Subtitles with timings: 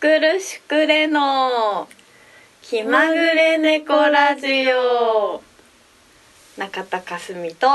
[0.00, 1.88] くるしくれの。
[2.62, 5.42] 気まぐれ猫ラジオ。
[6.56, 7.66] 中田かすみと。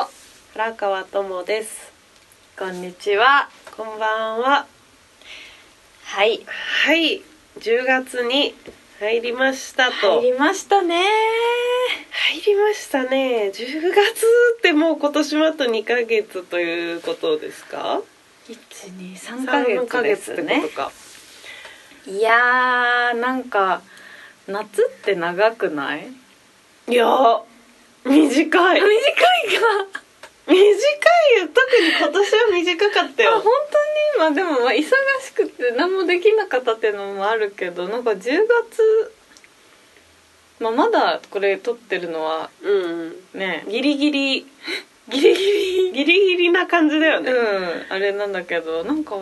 [0.54, 1.92] 原川智です。
[2.58, 3.50] こんにちは。
[3.76, 4.66] こんばんは。
[6.06, 6.40] はい。
[6.86, 7.22] はい。
[7.60, 8.56] 10月に
[9.02, 10.22] 入りましたと。
[10.22, 11.04] 入りましたね。
[12.32, 13.52] 入りましたね。
[13.54, 14.26] 10月
[14.60, 18.02] ってもう今年もあと2ヶ月ということですか
[18.48, 20.92] ？123ヶ月ですってねことか
[22.08, 23.82] いやーなんか
[24.48, 26.08] 夏って長くない？
[26.90, 27.06] いや
[28.06, 28.12] 短い。
[28.12, 30.00] 短いか。
[30.46, 31.48] 短いよ。
[31.54, 33.44] 特に今年は短かったあ本よ
[34.18, 34.20] 当に？
[34.20, 34.84] まあでもまあ忙
[35.22, 39.14] しくて何もできなかったっていうのもあるけどなんか10月
[40.60, 44.46] まあまだこれ撮ってるのはうんねギリギリ
[45.10, 49.16] ギリギリギリギリな感じだよね、うんあれなんだけどなんか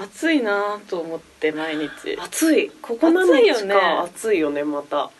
[0.00, 2.16] 暑いなと思って毎日。
[2.18, 2.70] 暑い？
[2.82, 3.74] ここ何日暑いよね。
[3.74, 5.10] か暑いよねまた。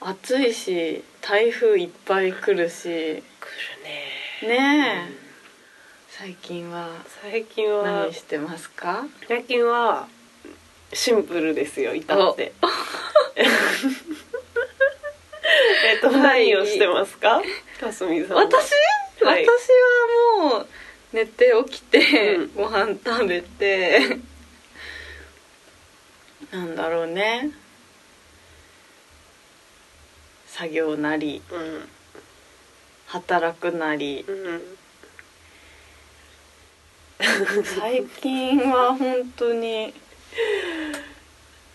[0.00, 2.82] 暑いし台風いっぱい来るし。
[2.82, 3.22] 来る
[4.48, 4.56] ね。
[4.56, 5.12] ねえ、
[6.08, 6.88] 最近は
[7.22, 9.04] 最近は何してますか？
[9.28, 10.08] 最近は
[10.92, 12.52] シンプルですよ至って。
[15.92, 16.48] えっとはい。
[16.50, 17.42] 何をしてますか？
[17.80, 18.70] かすみさん私、
[19.22, 19.44] はい。
[19.44, 19.68] 私
[20.38, 20.66] はもう
[21.12, 22.52] 寝て起きて、うん。
[22.54, 24.18] ご飯食べて
[26.52, 27.50] なんだろうね。
[30.46, 31.88] 作業なりうん。
[33.06, 34.24] 働くなり。
[34.26, 34.76] うん。
[37.64, 39.92] 最近は本当に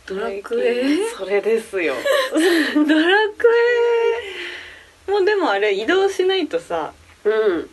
[0.06, 1.10] ドラクエ？
[1.10, 1.96] それですよ。
[2.74, 3.48] ドラク
[5.08, 5.12] エ？
[5.12, 7.70] もうでもあれ移動しないとさうん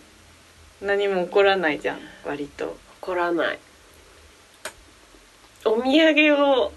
[0.83, 2.77] 何も起こらないじゃん割と。
[3.01, 3.59] 怒らない。
[5.65, 6.73] お土産を。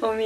[0.00, 0.24] 土産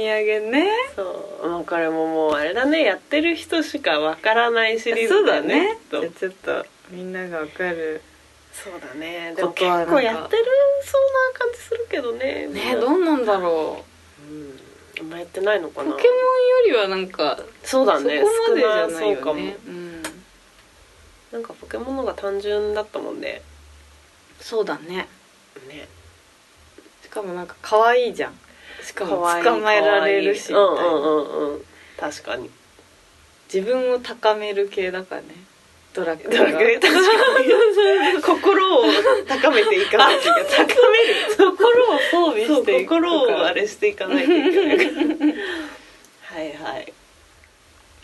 [0.51, 0.69] ね。
[0.95, 1.49] そう。
[1.49, 2.83] もうこれももうあれだね。
[2.83, 5.75] やってる人しかわからないシリーそうズだねだね。
[5.75, 6.01] きっと。
[6.01, 8.01] じゃあちょっとみんながわかる
[8.51, 9.33] そうだね。
[9.35, 10.45] でも結構やってる
[10.83, 11.01] そう
[11.33, 13.83] な感じするけどねねどうなんだろ
[14.29, 14.59] うん
[14.99, 15.89] あんまやってないのかな。
[15.89, 16.13] うポケモ
[16.73, 19.39] ンよりはなんかそうだねそこまでじゃない少なそうかも。
[19.39, 20.03] よねうん。
[21.31, 23.41] なんかポケモンのが単純だったもんね。
[24.39, 25.07] そうだね。
[25.67, 25.87] ね。
[27.01, 28.33] しかもなんか可愛いじゃん。
[28.83, 30.61] しかも捕まえられるしみたいな。
[30.61, 31.65] うんうんうんうん。
[31.97, 32.49] 確かに。
[33.53, 35.27] 自分を高める系だからね
[35.93, 36.37] ドラクエ。
[36.37, 36.79] ドラクエ。
[36.79, 38.83] 確かに心を
[39.27, 40.45] 高めていかないといけない。
[40.49, 41.53] 高める。
[41.53, 44.77] 心を装備していく心をあれしていかないといけない。
[46.23, 46.93] はいはい。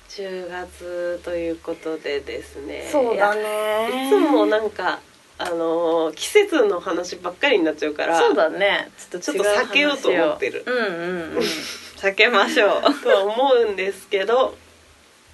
[0.09, 2.87] 10月ということでですね。
[2.91, 4.99] そうだいねいつもなんか
[5.37, 8.91] あのー季節の話ばっかりになっちゃうからそうだね。
[8.97, 10.63] ちょっとちょっと避けようと思ってる。
[10.65, 11.43] うんうんうん。
[11.97, 12.93] 避けましょう。
[13.01, 14.55] とは思うんですけど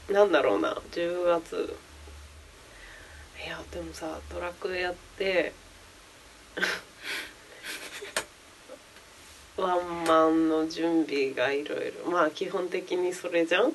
[0.09, 0.77] なんだろうな。
[0.91, 1.75] 10月
[3.45, 5.53] いやでもさドラクエやって
[9.57, 12.11] ワンマンの準備がいろいろ。
[12.11, 13.71] まあ基本的にそれじゃん？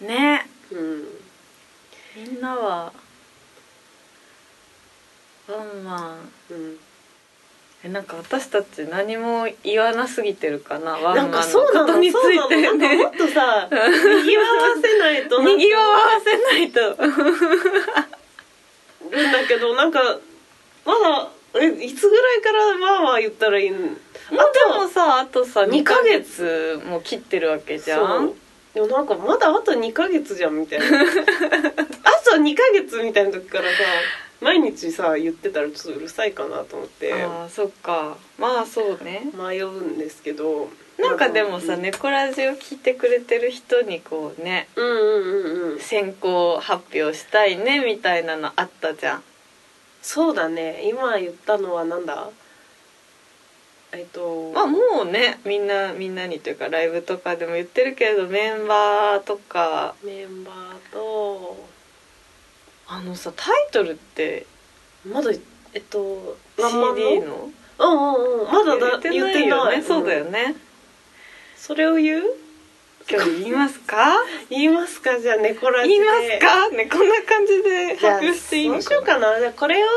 [0.00, 0.48] ね。
[0.72, 1.04] うん。
[2.16, 2.92] みんなは
[5.48, 6.32] ワンマン。
[6.50, 6.78] うん。
[7.84, 12.78] えなんか私たち何も言わなすぎてるかなワンマンのことについてそうなの？
[12.78, 16.96] なんかもっとさ にぎわわせないとにぎわわせないと
[19.52, 20.00] けどなんか
[20.84, 21.28] まだ
[21.60, 23.74] えいつぐらいからまあまあ言ったらいいん？
[23.74, 23.98] もうで
[24.78, 28.32] もさあとさ2二ヶヶ月も切ってるわけじゃん？
[28.74, 30.86] でもなんかまだあと2ヶ月じゃんみたいな。
[30.86, 30.90] あ
[32.24, 33.68] と2ヶ月みたいな時からさ
[34.40, 37.12] 毎日さ言ってたらちょっとうるさいかなと思って。
[37.12, 38.16] ああそっか。
[38.38, 39.24] まあそうね。
[39.34, 40.70] 迷うんですけど。
[40.98, 41.82] なんかでもさうん。
[41.82, 45.78] 猫ラジを聞いてくれてる人にこうねうんうんうんうん。
[45.78, 49.22] 先行発表したいねみたいなのあったじゃん
[50.02, 50.82] そうだね。
[50.88, 52.28] 今言ったのはなんだ？
[53.92, 59.94] えっとまあもうねみんなみんなにというかライブとかでも言ってるけれどメンバーとか。
[60.02, 61.66] メンバーと
[62.88, 64.46] あのさタイトルって
[65.06, 65.30] まだ
[65.74, 67.50] えっと CD の？
[67.78, 68.46] うんうんうん。
[68.52, 69.82] まだだ言ってないね。
[69.82, 70.32] そうだよん。
[70.32, 70.56] ね
[71.56, 72.22] それを言う？
[73.12, 73.96] 今日言いますか？
[74.48, 75.20] 言いますか？
[75.20, 76.68] じゃあ猫ラジ言いでますか？
[76.70, 79.38] ねこんな感じで発表していいのそうしようかな。
[79.38, 79.88] じゃあこれを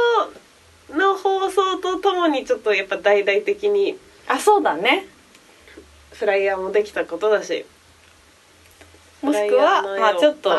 [0.96, 3.98] の放送とともにちょっとやっぱ大々的に
[4.28, 5.08] あそうだね。
[6.12, 7.66] フライヤーもできたことだし。
[9.22, 10.50] もしくはまあちょっと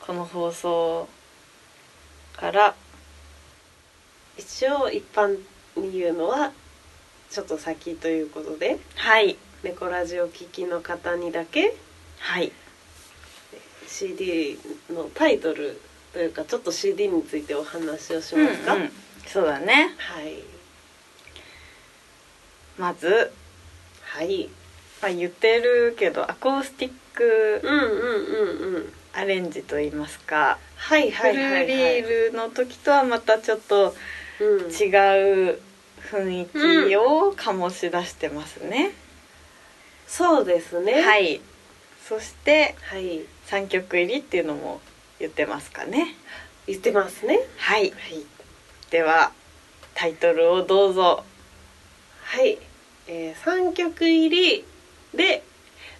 [0.00, 1.08] この放送
[2.36, 2.74] から
[4.36, 5.36] 1一応一般
[5.76, 6.52] に言うのは
[7.28, 8.78] ちょっと先ということで。
[8.94, 11.74] はい猫ラジオ聴きの方にだけ
[12.18, 12.52] はい。
[13.86, 14.58] CD
[14.90, 15.80] のタイトル
[16.12, 18.90] というかちょっと CD についてお話をしますか、うんうん。
[19.26, 19.94] そうだね。
[19.96, 20.42] はい。
[22.76, 23.32] まず、
[24.02, 24.50] はい。
[25.00, 28.92] まあ、言ってるけどアコースティックうんうんうんうん。
[29.14, 33.94] アレンジといいますか、はいフルはいはい、はい、リールの時とはまたちょっと
[34.40, 34.46] うん。
[34.66, 35.58] 違う
[36.10, 36.46] 雰囲
[36.88, 38.92] 気を醸し出してますね、
[40.06, 41.02] そうですね。
[41.02, 41.40] はい。
[42.06, 43.22] そしてはい。
[43.46, 44.80] 3曲入りっていうのも
[45.18, 46.14] 言ってますかね。
[46.66, 47.40] 言ってますね。
[47.58, 47.90] はい。
[47.90, 48.26] はい。
[48.90, 49.32] では
[49.94, 51.24] タイトルをどうぞ。
[52.22, 52.58] はい、
[53.06, 54.64] えー、3曲入り
[55.14, 55.44] で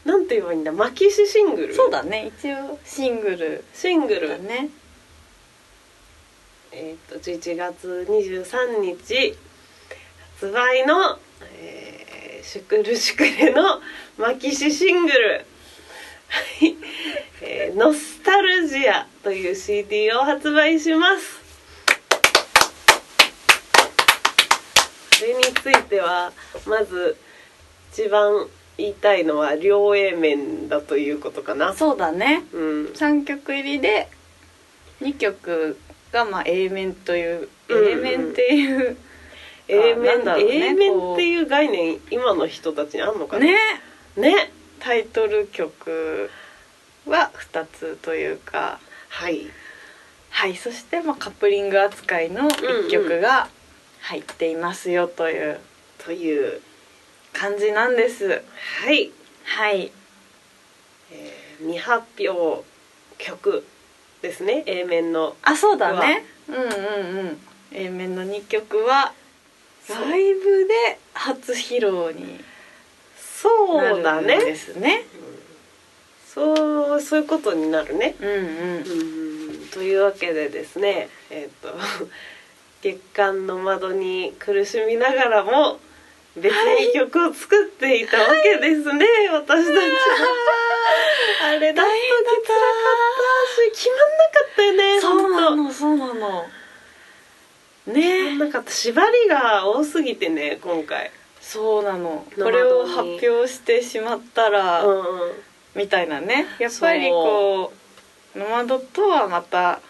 [0.04, 0.72] なんて言えばいいんだ？
[0.72, 1.74] マキシシングル。
[1.74, 2.32] そうだね。
[2.38, 3.64] 一応シングル。
[3.72, 4.28] シングル。
[4.28, 4.68] だね。
[6.72, 9.36] えっ、と11月23日
[10.34, 11.18] 発売の、
[11.56, 11.93] えー、
[12.44, 13.80] シュクルシュクレの
[14.18, 15.46] マキシシングル。
[16.28, 16.76] はい、
[17.40, 21.42] えーノスタルジアという CD を発売します。
[25.18, 26.32] それについては
[26.66, 27.16] まず
[27.92, 31.72] 一番言いたいのは両 A 面だということかな。
[31.72, 32.44] そうだね。
[32.52, 32.84] うん。
[32.88, 34.08] 3曲入りで
[35.00, 35.78] 2曲
[36.12, 37.88] がまあ A 面といううんうん。
[37.88, 38.98] A 面っていう、
[39.68, 43.44] A な面ね A 面っていう概念今の人たちにあんのかな？
[43.44, 43.56] ね。
[44.16, 44.52] ね。
[44.80, 46.30] タイトル曲
[47.06, 48.78] は2つというか。
[49.08, 49.46] はい。
[50.30, 53.48] はいそしてまあカップリング扱いの1曲が
[54.00, 55.60] 入っていますよという。
[56.04, 56.60] という。
[57.32, 58.28] 感じなんです。
[58.28, 59.10] はい、
[59.44, 59.90] はい。
[61.10, 62.64] えー未発表
[63.18, 63.64] 曲
[64.22, 64.62] ですね。
[64.66, 66.24] A 面のあそうだね。
[66.48, 66.66] うんうんう
[67.32, 67.38] ん。
[67.72, 69.12] A 面の2曲は
[69.88, 72.42] ライブで初披露に
[73.16, 74.56] そうだなるんでね。
[74.56, 75.02] すね
[76.26, 78.16] そうそういうことになるね。
[78.20, 78.38] うんうん。
[78.78, 79.68] うん。
[79.68, 81.74] というわけでですねえっ、と
[82.82, 85.78] 月間の窓に苦しみながらも
[86.36, 89.84] 別に曲を作っていたわけですね、私たちは。
[91.44, 91.94] あれだとき
[92.44, 93.14] つらかっ
[93.46, 96.46] たし決まんなかったよねそうなのそうなの。
[97.86, 98.04] 決ま
[98.34, 101.10] ねんなかった縛りが多すぎてね今回。
[101.40, 102.24] そうなの。
[102.36, 105.04] 生これをに発表してしまったら、うんうん
[105.74, 106.46] みたいなね。
[106.60, 107.72] やっぱりこ
[108.36, 109.80] うノマドとはまた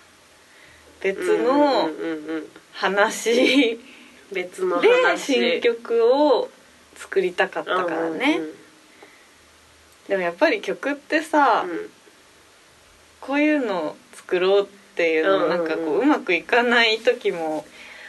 [1.02, 3.78] 別のうんうんうんうん話
[4.32, 5.34] 別ので話。
[5.34, 6.48] 新曲を
[6.96, 8.54] 作りたかったからね、うんうん
[10.08, 11.90] でもやっぱり曲ってさ、うん。
[13.22, 14.66] こういうのを作ろうっ
[14.96, 15.50] ていうのうんうんうん。
[15.50, 17.64] なんかこううまくいかない時も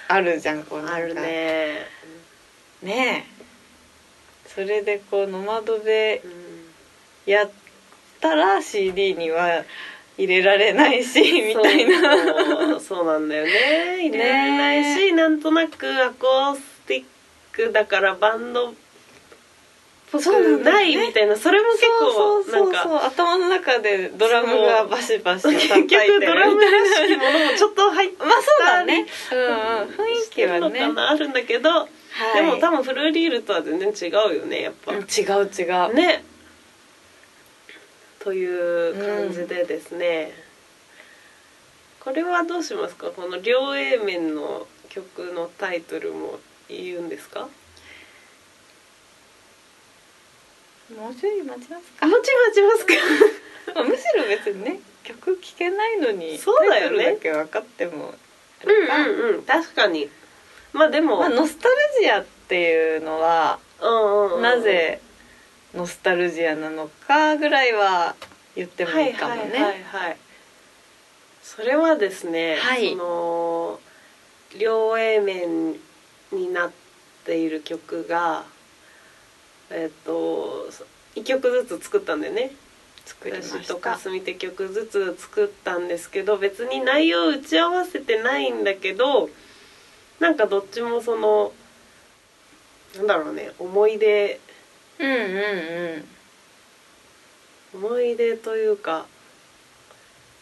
[0.08, 0.96] あるじゃんこうなんか。
[0.96, 1.88] あるね、
[2.84, 4.48] ねえ。
[4.48, 6.66] それでこうノマドでうん。
[7.26, 7.52] やっ
[8.22, 9.64] たら CD には
[10.18, 12.80] 入れられないしみたいな。
[12.80, 13.98] そうなんだよね。
[14.08, 17.06] 入れられないし、なんとなくアコースティッ
[17.52, 18.74] クだからバンドっ
[20.18, 21.36] ぽくそうないみたいな。
[21.36, 22.98] それも結構そうそうそうなんかそう。
[22.98, 29.08] 頭の中でドラムがバシバシ叩いてるみ結局ドラムらしきものもちょっと入ってまあそうだね。
[29.32, 29.48] うんうん。
[29.96, 31.88] 雰囲気はのねあるんだけど、は
[32.34, 32.36] い。
[32.36, 35.94] でも多分フルリールとは全然違うよねやっぱ、うん違う違う。
[35.94, 36.24] ね。
[38.20, 40.34] という感じでですね、
[42.00, 43.12] これはどうしますか？
[43.12, 47.48] この両 A 面の曲のタイトルも言うんですか？
[50.94, 52.06] もうちょい待ちますか？
[52.06, 52.94] あもち待ちますか？
[53.76, 57.18] まあむしろ別にね曲聴けないのにそうだよね。
[57.22, 58.14] け分かっても
[58.64, 58.72] あう
[59.04, 59.44] んうんうん。
[59.44, 60.10] 確かに。
[60.74, 64.42] まあでも、まあ、ノスタルジアっていうのはうんうんうん。
[64.42, 65.00] なぜ
[65.74, 68.16] ノスタルジアなのかぐらいは
[68.56, 70.18] 言ってもいいかもね、はいはいはいはい。
[71.44, 72.92] それはですね、はい。
[72.92, 73.80] その
[74.58, 75.74] 両 A 面
[76.32, 76.72] になっ
[77.26, 78.46] ている曲が
[79.70, 80.70] えっ、と
[81.16, 82.52] 1曲ずつ作ったんだよね。
[83.06, 89.30] 作りま私としたかすみって曲ずつ作ったんですけど別に内容打ち合わせてないんだけど
[90.20, 91.52] なんかどっちもその
[92.98, 94.40] なんだろうね思い出
[95.00, 95.16] うんうん
[97.74, 97.86] うん。
[97.88, 99.06] 思い出というか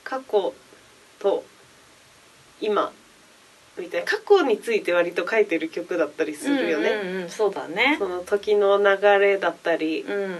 [0.03, 0.53] 過去
[1.19, 1.43] と
[2.61, 2.91] 今
[3.77, 4.05] みたいな。
[4.05, 7.95] 過去について割と書いてる曲だったりするよね、うんうんうん、そうだね。
[7.99, 10.37] その時の流れだったり、うん。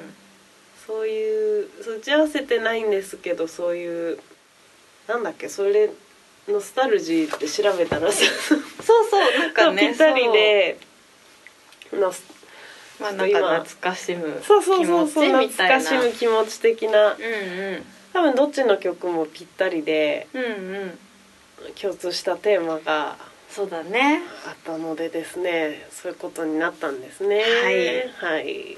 [0.86, 4.20] そういう打ち合わせてないんですけどそういう
[5.08, 5.90] なんだっけそれ
[6.48, 8.20] ノスタルジーって調べたらさ。
[8.48, 8.60] そう
[9.10, 9.88] そうなんかね。
[9.88, 10.78] ぴったりで
[11.94, 12.14] ノ
[13.00, 15.80] まあなんか懐かしむそうそうそうそう気持ちみたいな。
[15.80, 17.14] 懐かしむ気持ち的な。
[17.14, 17.86] うんうん。
[18.12, 20.28] 多分どっちの曲もぴったりで。
[20.34, 21.00] うんうん
[21.80, 23.18] 共通したテーマが
[23.50, 24.22] そうだね。
[24.48, 27.44] あったのでですねそういうことになったんですね。
[27.44, 28.34] はい。
[28.34, 28.78] はい。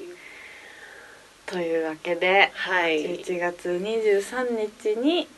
[1.46, 3.20] というわけではい。
[3.22, 5.30] 11月23日に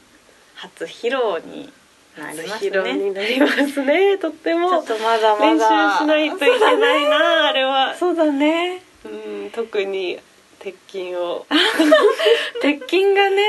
[0.55, 1.71] 初披露に
[2.17, 4.17] なります初披露ねになりますね。
[4.17, 7.95] とってちょもっとまだま練習だしないといけないなあれは。
[7.95, 8.81] そうだね。
[9.05, 9.07] う
[9.45, 10.19] ん特に
[10.57, 11.45] 鉄筋を。
[12.63, 13.43] 鉄筋がね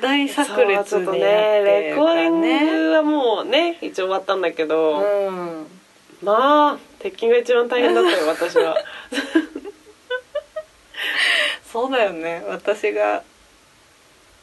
[0.00, 5.66] 大炸裂ねレコーディンねグはもうね一応終わったんだけど、うん。
[6.22, 8.76] まあ鉄筋が一番大変だったよ私は。
[11.72, 12.42] そうだよね。
[12.48, 13.22] 私が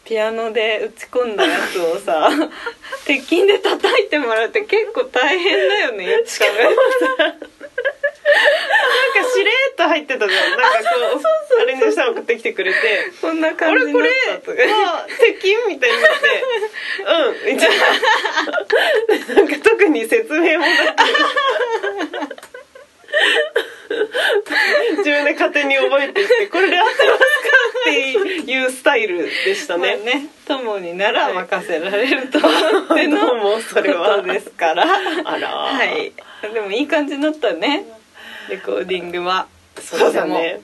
[0.05, 2.29] ピアノで打ち込んだやつをさ
[3.05, 7.47] 鉄筋で叩いてもらうって結構大変だよねよく考えなんか
[8.25, 10.49] しれっと入ってたじゃん。
[10.51, 11.21] なんかこ
[11.57, 12.77] うアレンジしたの送ってきてくれて。
[13.21, 14.57] こんなあ感じになったとか
[15.67, 16.43] みたいになって。
[17.47, 17.69] うんみたい
[19.29, 19.35] な。
[19.35, 21.05] なんか特に説明もなく。
[24.97, 27.25] 自分で勝手に覚えていってこれで合ってますか
[27.81, 32.51] っていうスタイルでしたまあね、ね友になら任せられると思っ
[32.95, 34.85] ての ですから。
[35.23, 36.13] あらはい。
[36.53, 37.85] でもいい感じになったね
[38.55, 39.47] レコーディングは。
[39.81, 40.61] そうだね。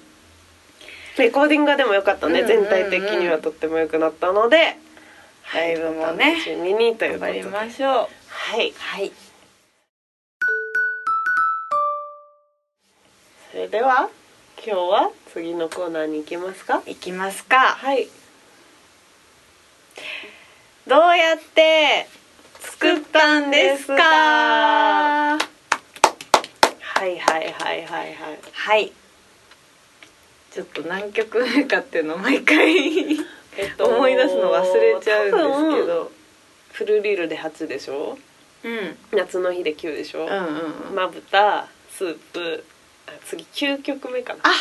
[1.18, 4.78] レコーディングがでも良かったね、うんうんうん全体的にはとっても良くなったので。
[5.54, 7.62] ライブもね楽しみにという頑張ことで。
[7.62, 7.94] りましょう。
[8.30, 8.74] はい。
[8.78, 9.12] はい。
[13.52, 14.10] それでは
[14.66, 16.82] 今日は次のコーナーに行きますか？
[16.86, 17.58] いきますか。
[17.60, 18.08] はい。
[20.88, 22.08] どうやって
[22.62, 25.38] 作ったんですか？
[27.02, 28.40] はいはいはいはいはい。
[28.54, 28.92] はい。
[30.52, 33.14] ちょっと何曲目かっていうのを毎回
[33.58, 35.32] えっ思い出すの忘れちゃうん
[35.72, 36.12] ですけど
[36.74, 38.20] フルリールで8でしょ？
[38.64, 38.72] うん。
[38.78, 42.64] うん夏の日で9でしょ、うんうんまぶたスープ
[43.08, 44.42] あ次9曲目かな。
[44.44, 44.52] あ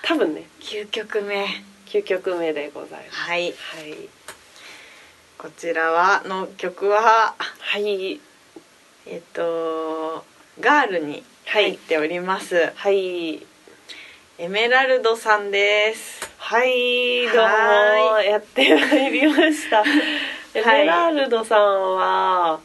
[0.00, 0.48] 多分ね。
[0.60, 1.44] 9曲目。
[1.88, 3.20] 9曲目でございます。
[3.20, 3.42] はい。
[3.42, 3.48] は
[3.80, 4.08] い。
[5.36, 7.34] こちらはの曲は？
[7.38, 8.18] はい。
[9.04, 10.24] えっと
[10.60, 13.46] ガールに入っております、はい。
[14.38, 16.28] エメラルドさんです。
[16.38, 17.26] はい。
[17.26, 19.84] どうもはやってまいりました。
[20.54, 22.60] エメラルドさんは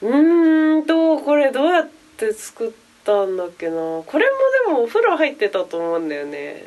[0.00, 2.70] うーんとこれどうやって作っ
[3.04, 3.74] たんだっけな。
[3.74, 4.30] これも
[4.66, 6.64] でもお風呂入ってたと思うんだよね。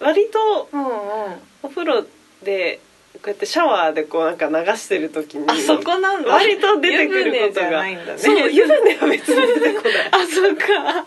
[0.00, 1.42] 割とうんうん。
[1.62, 2.06] お風呂
[2.42, 2.80] で
[3.14, 6.30] こうやってシャワーでこうなんか流してる時にあそこなんだ。
[6.32, 7.84] 割と出てくることが。
[7.84, 7.98] ね。
[8.18, 10.08] そう湯船は別に出てこない。
[10.12, 11.04] あそっか。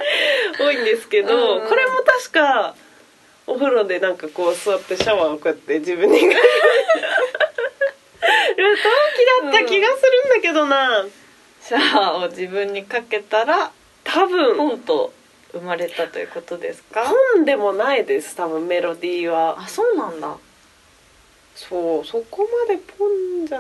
[0.60, 1.62] 多いんですけど、うん。
[1.64, 2.76] うんこれも確か
[3.46, 6.20] お風呂でなんかこう座ってシャワーをこうやって自分に。
[6.28, 6.36] る
[8.58, 11.06] 陶器だった気がするんだけどな。
[11.62, 13.72] シャワーを自分にかけたら
[14.04, 14.56] 多分。
[14.58, 15.14] ポンと
[15.52, 17.06] 生まれたということですか？
[17.36, 19.58] 本でもないです多分メロディーは。
[19.60, 20.36] あそうなんだ
[21.58, 23.60] そうそこまでポンじゃ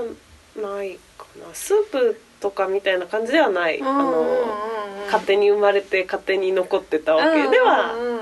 [0.61, 1.53] ないかな。
[1.53, 4.23] スープとかみたいな感じではない、あの
[5.07, 8.17] 勝手に生まれて勝手に残ってたわけではうんうんうん。
[8.17, 8.21] うん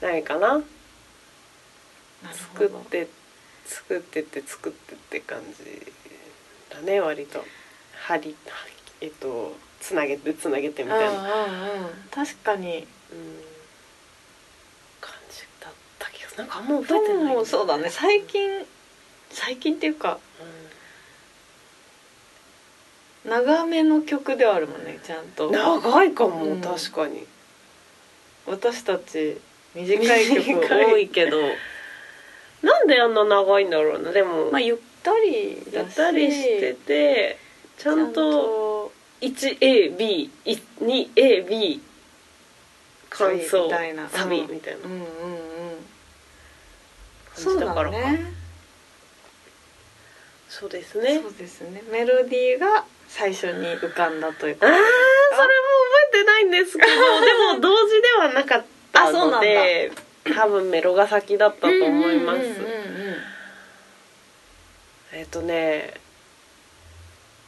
[0.00, 0.62] ないかな。
[2.32, 3.08] 作って
[3.66, 5.92] 作ってって作ってって感じ
[6.74, 7.44] だね割と。
[8.06, 8.34] 針
[9.00, 11.86] えっとつなげてつなげてみたいな、うんうんうん。
[11.86, 12.86] うん確かに。
[15.00, 17.34] 感じだった気がするなんかあんま覚えてない。
[17.34, 17.90] もうそうだね。
[17.90, 18.66] 最近
[19.30, 20.18] 最近っていうか
[23.24, 25.48] 長めの曲ではあるもんねちゃんと。
[25.48, 26.60] うん長いかも、うん。
[26.60, 27.26] 確かに。
[28.46, 29.38] 私たち
[29.74, 31.38] 短い曲多いけど。
[32.62, 37.38] なんであんな長いんだろうなでも、まあゆったりゆったりしてて
[37.78, 41.80] ちゃんと 1AB2AB
[43.08, 44.08] 感想サビみたいな。
[44.08, 44.80] サビうんみたいな。
[44.84, 45.06] うんうんうん。
[47.34, 47.90] 感じだから。
[47.90, 48.39] かね
[50.50, 51.20] そうですね。
[51.22, 51.80] そうですね。
[51.92, 54.56] メロディーが最初に浮かんだという。
[54.56, 55.48] かあーそれも覚
[56.08, 56.90] えてないんですけど。
[56.90, 59.92] でも同時ではなかったので
[60.24, 62.40] 多分メロが先だったと思います、
[65.12, 65.94] えっ、とね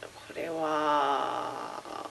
[0.01, 2.09] これは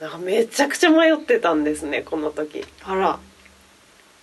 [0.00, 2.64] なんかめちゃくちゃ迷ってたんですねこの時。
[2.84, 3.18] あら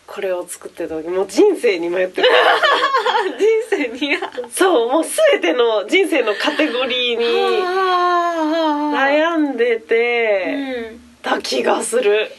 [0.08, 1.10] ここれを作ってた時。
[1.10, 2.30] もう人生に迷ってる
[3.38, 3.67] 人
[4.52, 7.26] そうもう全ての人生のカテゴリーに
[8.94, 11.00] 悩んでてうん。
[11.22, 12.32] た気がする。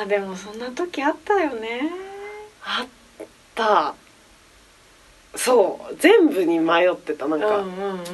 [0.00, 1.90] あーでもそんな時あったよね。
[2.64, 2.86] あっ
[3.54, 3.94] た。
[5.34, 8.04] そう全部に迷ってたなんか、うんうんうん。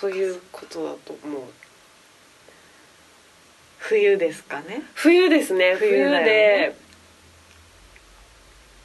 [0.00, 1.42] そういうことだと思う。
[3.78, 4.82] 冬ですかね。
[4.94, 6.76] 冬ですね冬でね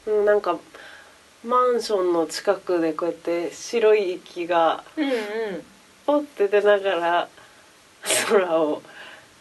[0.08, 0.58] うんなんか
[1.44, 5.14] マンションの近くでこうやって白い息がうんうん
[6.06, 7.28] ポッて出ながら
[8.28, 8.82] 空を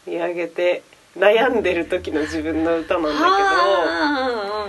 [0.05, 0.83] 見上げて
[1.17, 4.67] 悩んでる時の自分の歌なんだけどあ。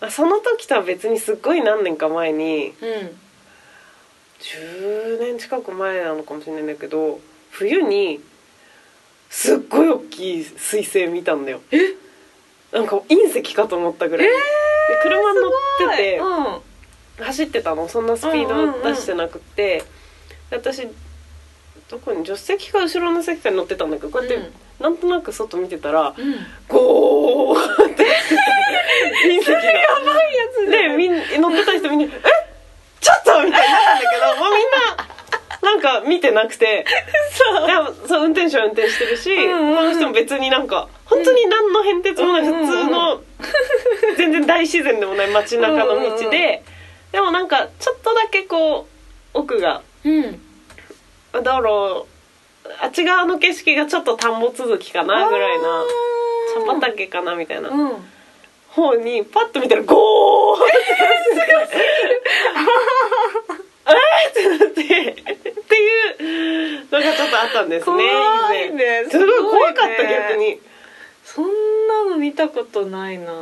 [0.00, 3.06] まあその時とは別にすっごい何年か前にーうん。
[3.06, 3.18] うん
[4.42, 7.20] 10年近く前なのかもしれないんだけど
[7.52, 8.20] 冬に
[9.30, 11.60] すっごい大きい彗星見たんだよ。
[11.70, 11.91] え？
[12.72, 14.32] なんか隕石かと思ったぐらい、で
[15.02, 15.52] 車乗っ
[15.90, 16.24] ててう
[17.20, 17.24] ん。
[17.24, 17.88] 走ってたの。
[17.88, 19.84] そんなスピード出してなくって、
[20.50, 20.88] で私
[21.90, 24.52] どこに助手席か後ろの席かに乗ってたんだけどこうやって、うん。
[24.80, 26.36] なんとなく外見てたらうん。
[26.68, 28.04] ゴーって。
[28.04, 32.18] 隕石がやばいやつでみん乗ってた人みんな「え？
[33.00, 36.84] ちょっと!」みたいになったんだけどもうみんななんか見てなくて。
[37.34, 39.76] そうでもそう運転手は運転してるし、うんうんうん。
[39.76, 43.22] この人も別になんか本当に何の変哲もない、普通の
[44.16, 46.62] 全然大自然でもない街中の道で、
[47.12, 48.86] でもなんかちょっとだけこ
[49.34, 50.40] う奥がうん
[51.32, 52.06] 道路
[52.80, 55.84] あっち側の景色がちょっと田んぼ続きかなぐらいな
[56.66, 57.96] 茶畑かなみたいなうん。
[58.68, 60.72] 方にパッと見たらゴーって
[63.86, 65.88] えーってなってってい
[66.80, 69.04] うのがちょっとあったんですねね。
[69.10, 70.58] すごい怖かった逆に
[71.34, 71.44] そん
[71.88, 73.32] なの見たことないな。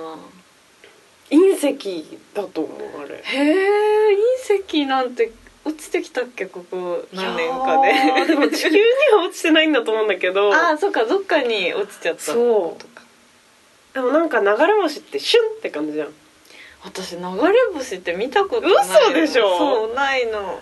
[1.30, 3.20] 隕石だと思うあれ。
[3.22, 4.16] へえ
[4.48, 5.32] 隕石なんて
[5.64, 8.26] 落ちてきたっけここ何年かで。
[8.26, 8.78] でも地球に
[9.12, 10.52] は 落ちてないんだと思うんだけど。
[10.54, 12.80] ああそっかどっかに落ちちゃったそう。
[12.80, 13.02] とか
[13.94, 16.14] でもなんか流れ星ってシュンって感じじゃん。
[16.84, 17.24] 私流れ
[17.74, 19.58] 星って見たことないの嘘でしょ？
[19.58, 20.60] そうないの。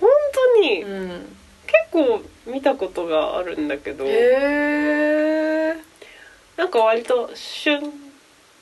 [0.00, 0.10] 本
[0.54, 1.36] 当に、うん。
[1.66, 4.04] 結構見たことがあるんだけど。
[4.04, 5.45] へえ
[6.56, 7.92] なんか割とシュン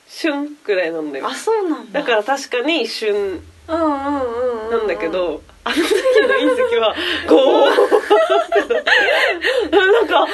[0.07, 1.27] シュンくらいなんだよ。
[1.27, 1.99] あそうなんだ。
[2.01, 3.89] だから確かに一瞬うんうんうん
[4.65, 4.71] うん。
[4.71, 5.87] なんだけど、あの時の
[6.55, 6.93] 隕石は
[7.27, 7.69] ゴー
[9.71, 10.31] なんか「ああ!」み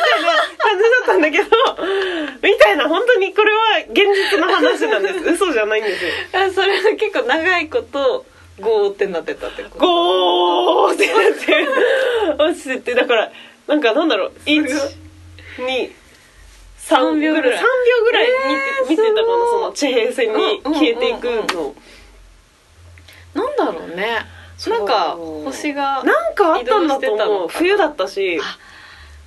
[0.00, 1.46] たいな感じだったんだけど
[2.42, 3.58] みたいな本当にこれは
[3.90, 3.96] 現
[4.32, 5.16] 実の話なんです。
[5.30, 6.10] 嘘じゃないんですよ。
[6.32, 8.24] あそれは結構長いこと
[8.60, 9.86] ゴーってなってたってこと？
[9.86, 11.16] ゴーってなっ
[12.36, 12.94] て落ちてって。
[12.94, 13.30] だから
[13.68, 14.50] なんかなんだろうす
[15.62, 15.68] ご
[16.84, 17.52] い123三秒ぐらい。
[17.52, 17.64] 3秒
[18.04, 18.26] ぐらい。
[18.26, 19.24] 見て,、えー見てたかな？
[19.50, 21.74] その地平線に消えていくの。
[23.34, 24.26] なんだろうね。
[24.68, 27.48] なんか星がなんかあったんだと思う。
[27.48, 28.38] 冬だったし。
[28.40, 28.58] あ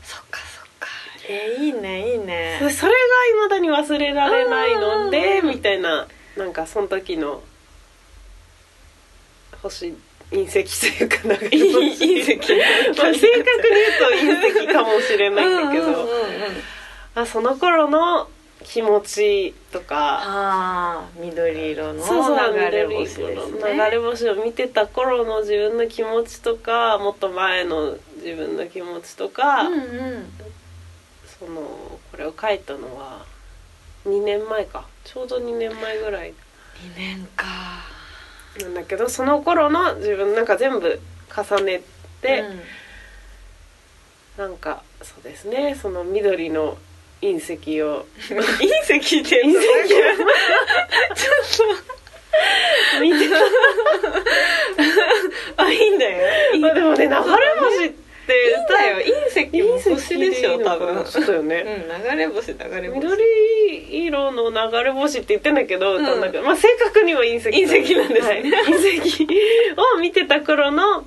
[0.04, 0.88] そっかそっか。
[1.30, 2.58] えーいいねいいね。
[2.60, 2.98] それが
[3.48, 7.44] 未だに忘れられないのでみたいななんかその時の
[9.62, 9.94] 星
[10.32, 11.56] 隕石というかなんか隕
[11.90, 12.06] 石。
[12.98, 16.08] まあ正確に言うと隕石かもしれないんだけど、うんうんうんうん
[17.18, 18.28] あその頃の
[18.64, 30.26] 気持ちとかああ緑色のそうそう流れ星です緑ね色の流れ星を見てた頃の自分の気持ちとかもっと前の自分の気持ちとか、うんうん。
[31.40, 31.62] その
[32.12, 33.26] これを書いたのは
[34.06, 34.86] 2年前か。
[35.04, 36.32] ちょうど2年前ぐらい。
[36.32, 36.34] 2
[36.98, 37.46] 年か。
[38.60, 41.00] なんだけどその頃の自分なんか全部
[41.36, 41.82] 重ね
[42.22, 42.40] て、
[44.38, 44.44] うん。
[44.44, 46.78] なんかそうですねその緑の
[47.22, 48.06] 隕石を。
[48.30, 49.58] 隕石って隕石？
[51.64, 51.66] を
[53.02, 53.18] 見て。
[55.58, 56.18] あいいんだよ。
[56.60, 57.12] まあでもね流れ
[57.60, 57.90] 星っ
[58.28, 58.98] ていいんだよ。
[59.34, 61.06] 隕石も星でしょ多分。
[61.06, 63.00] そうだよね、うん流れ星流れ星。
[63.00, 66.04] 緑色の流れ星って言ってんだけど、うん。
[66.04, 68.34] 歌の中でまあ正確には隕石隕石なんですね。
[68.34, 68.44] はい。
[68.44, 69.28] 隕石
[69.96, 71.06] を見てた頃の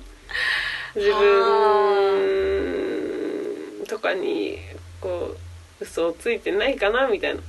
[0.95, 4.57] 自分とかに
[4.99, 5.37] こう
[5.81, 7.41] 嘘をついてないかなみたいな、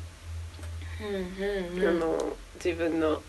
[1.02, 1.14] うん
[1.78, 1.88] うんうん。
[1.88, 3.22] あの自分の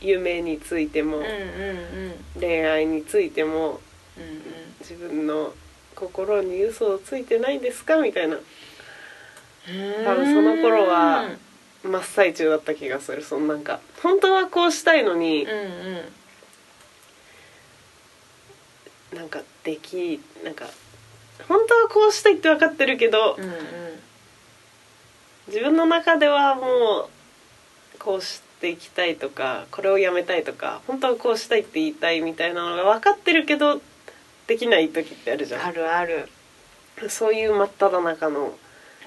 [0.00, 2.40] 夢についても、うんうんうん。
[2.40, 3.80] 恋愛についても
[4.16, 4.42] うん
[4.80, 5.52] 自分の
[5.94, 8.36] 心に嘘をついてないですかみたいな。
[8.36, 10.04] うん。
[10.04, 11.30] 多分その頃は
[11.82, 13.80] 真っ最中だった気がするそのなんか。
[14.02, 15.50] 本当はこうしたいのにうん
[19.12, 19.18] うん。
[19.18, 20.66] なんかできなんか
[21.48, 23.50] 本当はこうしたいって分かってるけど、うんうん
[25.48, 27.08] 自分の中ではも
[27.94, 33.80] うこうしていきたいとかこれをやめたいとか本当はこうしたいって言いたいみたいなのが分かってるけど
[34.46, 36.28] できない時ってあるじゃあるある。
[37.04, 38.54] んそういう真っ只中の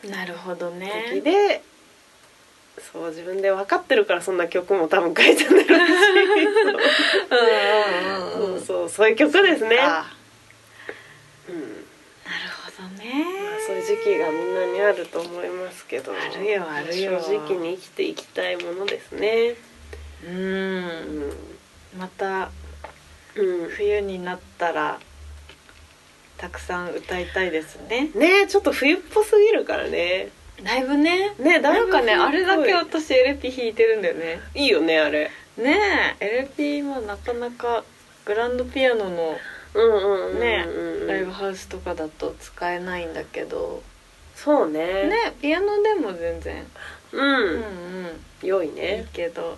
[0.09, 1.21] なるほど時ね。
[1.21, 1.61] で、
[2.91, 5.85] そう自分で分かってるからそんな曲も多分書いて んだろ
[8.55, 10.11] うしそうそうそういう曲ですね、あ
[11.49, 11.59] うん。
[11.59, 11.75] なる
[12.63, 13.50] ほどね
[13.95, 17.19] 時期がみんなにあると思いますけどあるよあるよ。
[17.21, 19.55] 正直に生きていきたいものですね。
[20.25, 21.29] ううん。
[21.29, 21.33] ん、
[21.97, 22.51] また
[23.35, 24.99] うん、冬になったら
[26.37, 28.11] たくさん歌いたいですね。
[28.15, 30.29] ねちょっと冬っぽすぎるからね。
[30.63, 31.33] だいぶね。
[31.39, 34.39] ねだないんかねぶあれだけ私エレピ弾いてるんだよね。
[34.53, 35.31] ぽいいいよねあれ。
[35.57, 37.83] ねえエレピもなかなか
[38.25, 39.37] グランドピアノの
[39.73, 41.07] うんうんうんうんねうん。
[41.07, 43.81] ライブハウスとかだと使えないんだけど。
[44.35, 45.07] そうね。
[45.07, 46.65] ねピアノでも全然。
[47.11, 48.05] うん、うんうん。
[48.41, 49.57] いい良いねけど。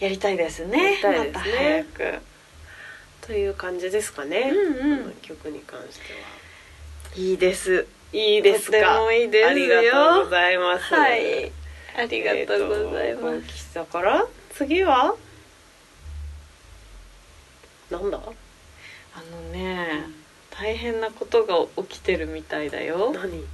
[0.00, 1.32] やりたいですねやりたいですね。
[1.32, 2.18] また早く。
[3.20, 5.12] という感じですかね、うんうん。
[5.22, 6.18] 曲に関しては。
[7.14, 7.86] いいです。
[8.12, 8.78] いいですか？
[8.78, 9.48] とてもいいですよ。
[9.48, 9.82] ありが
[10.14, 10.94] とうございます。
[10.94, 11.52] はい。
[11.96, 14.26] ありがとうございます、えーから？
[14.54, 15.14] 次は？
[17.90, 18.20] なんだ？
[19.14, 20.04] あのね
[20.50, 23.12] 大変なことが起きてるみたいだよ。
[23.12, 23.44] 何？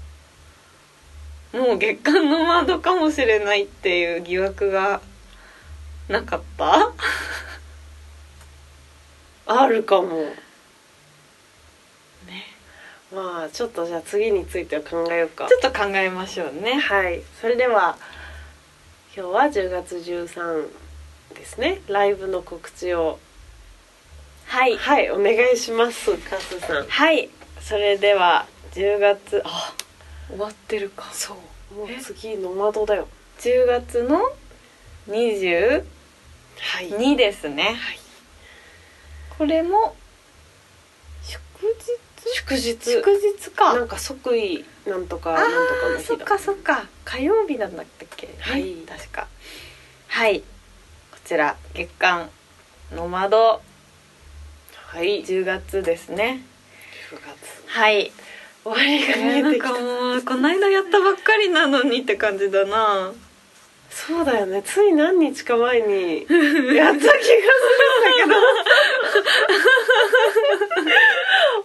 [1.66, 5.00] もう月間の窓かもしれないっていう疑惑が
[6.08, 6.92] なかった？
[9.46, 10.08] あるかも。
[12.26, 12.44] ね。
[13.14, 15.48] まあちょっとじゃあ次については考えようか。
[15.48, 16.74] ちょっと考えましょうね。
[16.74, 17.22] はい。
[17.40, 17.96] それでは
[19.16, 20.68] 今日は10月13
[21.34, 21.80] ですね。
[21.88, 23.18] ライブの告知を
[24.48, 24.78] はい。
[24.78, 26.16] はいお願いします。
[26.16, 26.86] カスさん。
[26.86, 27.28] はい。
[27.60, 29.74] それでは10月あ
[30.30, 31.04] 終わってるか。
[31.12, 31.36] そ
[31.70, 31.74] う。
[31.74, 33.08] もうえ次の窓だよ。
[33.40, 34.20] 10月の
[35.08, 35.84] 22
[36.60, 37.16] はい。
[37.16, 37.76] ですね、
[39.36, 39.94] これも
[41.22, 41.40] 祝
[42.34, 42.74] 祝日。
[42.74, 43.74] 日祝日か。
[43.74, 46.86] なんか即位なんとかあなんとかのーそっ日だかそっか。
[47.04, 48.74] 火曜日なんだったっけ、ねはい。
[48.88, 49.28] 確か。
[50.08, 50.40] はい。
[50.40, 52.30] こちら月間
[52.94, 53.60] の窓
[54.88, 56.40] はい10 10月ですね。
[57.10, 57.20] 月。
[57.66, 58.10] はい。
[58.64, 59.74] 終わりが見なんえてきた。
[59.74, 63.12] かもうこの間やったばっかりなのにって感じだな。
[63.90, 64.62] そうだよね。
[64.62, 68.36] つい何日か前にやった気がするんだけど。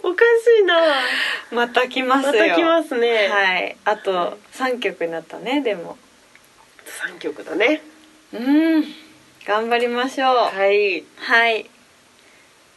[0.10, 0.74] おかしいな。
[1.50, 2.32] また来ますよ。
[2.32, 3.28] また来ますね。
[3.28, 3.76] はい。
[3.86, 5.96] あと3曲になったねでも。
[7.08, 7.80] 3曲だね。
[8.34, 8.84] うん。
[9.46, 10.36] 頑張りましょう。
[10.36, 11.04] はい。
[11.16, 11.70] はい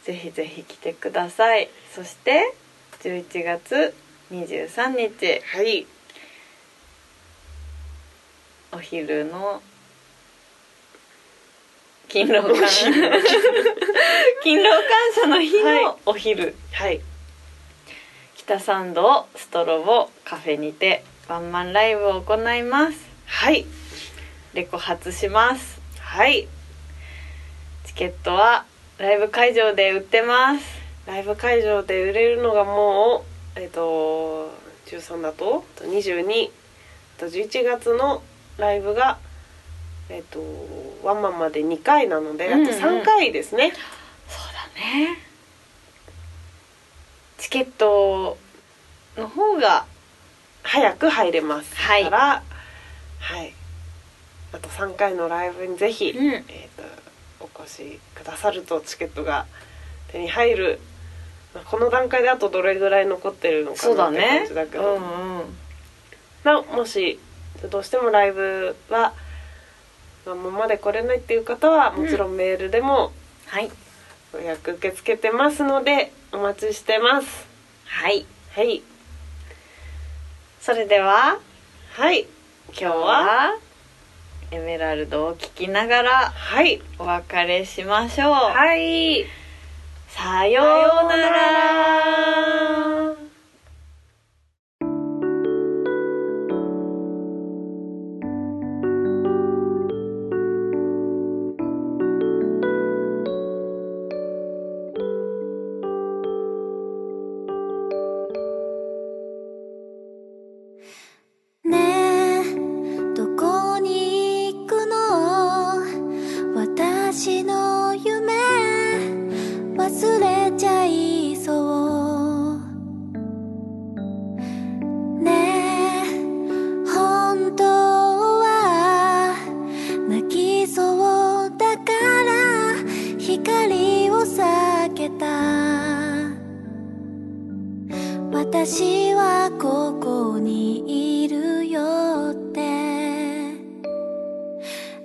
[0.08, 1.68] ぜひぜひ来てください。
[1.94, 2.54] そして
[3.02, 3.94] 11月
[4.32, 5.42] 23日。
[5.54, 5.86] はい。
[8.72, 9.60] お昼の
[12.08, 12.52] 勤労感。
[12.52, 13.22] お昼
[14.40, 14.70] 勤労。
[14.70, 15.84] 感謝の日はい。
[15.84, 17.02] のお昼、はい。
[18.34, 22.98] 北参道ストロボカフェにてワンマンライブを行います。
[23.26, 23.66] はい。
[24.54, 25.82] レコ発します。
[26.00, 26.48] はい。
[27.84, 28.64] チケットは
[28.98, 30.64] ライブ会場で売ってます。
[31.06, 33.24] ライブ会場で売れるのがも
[33.56, 34.50] うえっ、と
[34.86, 38.22] 13だと？22あと11月の
[38.56, 39.18] ライブが
[40.08, 40.40] えっ、と
[41.04, 42.68] ワンマンまで2回なので、うんうん。
[42.68, 43.70] あと3回ですね。
[43.70, 43.78] そう
[44.52, 45.18] だね。
[47.38, 48.36] チケット
[49.16, 49.86] の方が
[50.64, 51.76] 早く入れます。
[51.76, 52.02] はい。
[52.02, 52.42] から
[53.20, 53.54] はい。
[54.52, 56.26] あと3回のライブにぜひ、うん。
[56.26, 57.07] えー、と
[57.58, 59.46] お越しくださるとチケットが
[60.08, 60.80] 手に入る。
[61.54, 64.38] まあこの段階であとどれぐらい残ってるのかなってだね。
[64.38, 65.56] 感じだけど、うんうん。
[66.44, 67.18] なもし
[67.70, 69.12] どうしてもライブは
[70.26, 73.12] まあままで来れないっていう方はもちろんメールでも
[73.46, 73.70] はい。
[74.34, 77.46] 予約受け付けてますのでお待ちしてます。
[77.86, 78.26] はい。
[78.52, 78.82] はい。
[80.60, 81.38] それでは
[81.94, 82.26] はい。
[82.68, 83.56] 今日は
[84.50, 86.80] エメラルドを聴きながらはい。
[86.98, 89.26] お別れしましょう、はい。
[90.08, 90.64] さよう
[91.06, 91.77] なら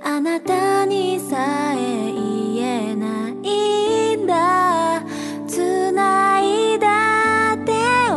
[0.05, 5.01] あなたにさえ言えないんだ。
[5.47, 7.71] 繋いだ手
[8.11, 8.13] を。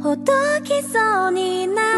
[0.00, 0.32] ほど
[0.62, 1.97] きそうにな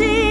[0.00, 0.29] 懐